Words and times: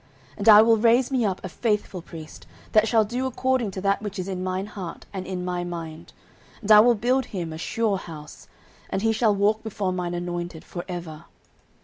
09:002:035 0.31 0.37
And 0.39 0.49
I 0.49 0.61
will 0.63 0.77
raise 0.77 1.11
me 1.11 1.25
up 1.25 1.45
a 1.45 1.49
faithful 1.49 2.01
priest, 2.01 2.47
that 2.71 2.87
shall 2.87 3.05
do 3.05 3.27
according 3.27 3.69
to 3.69 3.81
that 3.81 4.01
which 4.01 4.17
is 4.17 4.27
in 4.27 4.41
mine 4.43 4.65
heart 4.65 5.05
and 5.13 5.27
in 5.27 5.45
my 5.45 5.63
mind: 5.63 6.11
and 6.61 6.71
I 6.71 6.79
will 6.79 6.95
build 6.95 7.25
him 7.25 7.53
a 7.53 7.59
sure 7.59 7.97
house; 7.99 8.47
and 8.89 9.03
he 9.03 9.11
shall 9.11 9.35
walk 9.35 9.61
before 9.61 9.93
mine 9.93 10.15
anointed 10.15 10.63
for 10.65 10.83
ever. 10.87 11.25